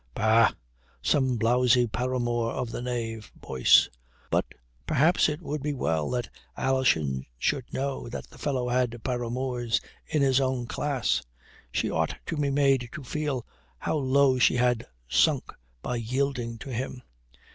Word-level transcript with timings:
Pah, 0.15 0.49
some 1.03 1.37
blowsy 1.37 1.85
paramour 1.85 2.53
of 2.53 2.71
the 2.71 2.81
knave 2.81 3.31
Boyce. 3.35 3.87
But, 4.31 4.45
perhaps 4.87 5.29
it 5.29 5.43
would 5.43 5.61
be 5.61 5.75
well 5.75 6.09
that 6.09 6.27
Alison 6.57 7.27
should 7.37 7.71
know 7.71 8.09
the 8.09 8.23
fellow 8.23 8.67
had 8.69 9.03
paramours 9.03 9.79
in 10.07 10.23
his 10.23 10.41
own 10.41 10.65
class. 10.65 11.21
She 11.71 11.91
ought 11.91 12.15
to 12.25 12.35
be 12.37 12.49
made 12.49 12.89
to 12.93 13.03
feel 13.03 13.45
how 13.77 13.97
low 13.97 14.39
she 14.39 14.55
had 14.55 14.87
sunk 15.07 15.53
by 15.83 15.97
yielding 15.97 16.57
to 16.57 16.73
him. 16.73 17.03